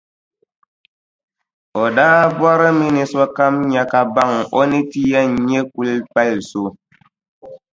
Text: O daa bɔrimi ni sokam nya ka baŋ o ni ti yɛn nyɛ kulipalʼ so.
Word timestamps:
O 1.81 1.83
daa 1.95 2.21
bɔrimi 2.39 2.87
ni 2.95 3.03
sokam 3.11 3.55
nya 3.71 3.83
ka 3.91 4.01
baŋ 4.15 4.31
o 4.59 4.59
ni 4.71 4.79
ti 4.91 5.01
yɛn 5.11 5.29
nyɛ 5.47 5.59
kulipalʼ 5.73 6.41
so. 6.49 6.63